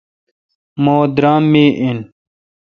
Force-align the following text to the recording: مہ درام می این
مہ 0.83 0.95
درام 1.15 1.43
می 1.51 1.65
این 1.79 1.99